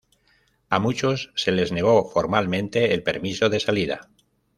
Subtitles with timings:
[0.69, 4.09] A muchos se les negó formalmente el permiso de salida.